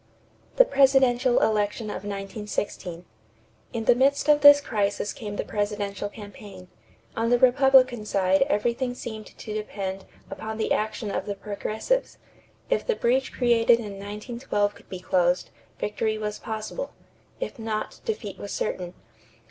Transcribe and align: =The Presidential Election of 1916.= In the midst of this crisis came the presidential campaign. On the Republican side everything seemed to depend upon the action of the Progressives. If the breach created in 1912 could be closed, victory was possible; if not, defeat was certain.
=The 0.55 0.65
Presidential 0.65 1.43
Election 1.43 1.91
of 1.91 2.01
1916.= 2.01 3.03
In 3.71 3.85
the 3.85 3.93
midst 3.93 4.27
of 4.29 4.41
this 4.41 4.59
crisis 4.59 5.13
came 5.13 5.35
the 5.35 5.43
presidential 5.45 6.09
campaign. 6.09 6.69
On 7.15 7.29
the 7.29 7.37
Republican 7.37 8.03
side 8.05 8.41
everything 8.49 8.95
seemed 8.95 9.27
to 9.27 9.53
depend 9.53 10.05
upon 10.31 10.57
the 10.57 10.71
action 10.73 11.11
of 11.11 11.27
the 11.27 11.35
Progressives. 11.35 12.17
If 12.67 12.87
the 12.87 12.95
breach 12.95 13.31
created 13.31 13.77
in 13.77 13.99
1912 13.99 14.73
could 14.73 14.89
be 14.89 14.99
closed, 15.01 15.51
victory 15.77 16.17
was 16.17 16.39
possible; 16.39 16.93
if 17.39 17.59
not, 17.59 18.01
defeat 18.03 18.39
was 18.39 18.51
certain. 18.51 18.95